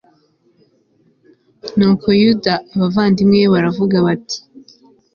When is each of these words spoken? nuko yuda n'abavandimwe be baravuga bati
nuko 1.77 2.07
yuda 2.21 2.53
n'abavandimwe 2.63 3.41
be 3.43 3.51
baravuga 3.53 3.95
bati 4.05 4.37